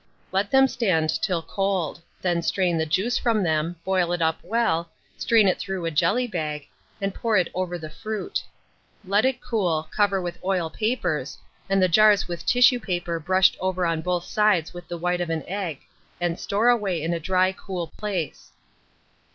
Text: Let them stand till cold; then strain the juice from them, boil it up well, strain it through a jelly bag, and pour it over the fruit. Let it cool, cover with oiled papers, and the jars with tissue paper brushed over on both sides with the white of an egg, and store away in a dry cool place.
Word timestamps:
Let 0.31 0.49
them 0.49 0.67
stand 0.67 1.11
till 1.21 1.43
cold; 1.43 2.01
then 2.23 2.41
strain 2.41 2.79
the 2.79 2.87
juice 2.87 3.19
from 3.19 3.43
them, 3.43 3.75
boil 3.85 4.11
it 4.13 4.19
up 4.19 4.39
well, 4.41 4.89
strain 5.15 5.47
it 5.47 5.59
through 5.59 5.85
a 5.85 5.91
jelly 5.91 6.25
bag, 6.25 6.67
and 6.99 7.13
pour 7.13 7.37
it 7.37 7.51
over 7.53 7.77
the 7.77 7.91
fruit. 7.91 8.41
Let 9.05 9.25
it 9.25 9.41
cool, 9.41 9.87
cover 9.95 10.19
with 10.19 10.39
oiled 10.43 10.73
papers, 10.73 11.37
and 11.69 11.79
the 11.83 11.87
jars 11.87 12.27
with 12.27 12.47
tissue 12.47 12.79
paper 12.79 13.19
brushed 13.19 13.55
over 13.59 13.85
on 13.85 14.01
both 14.01 14.25
sides 14.25 14.73
with 14.73 14.87
the 14.87 14.97
white 14.97 15.21
of 15.21 15.29
an 15.29 15.43
egg, 15.47 15.81
and 16.19 16.39
store 16.39 16.69
away 16.69 16.99
in 17.03 17.13
a 17.13 17.19
dry 17.19 17.51
cool 17.51 17.85
place. 17.85 18.53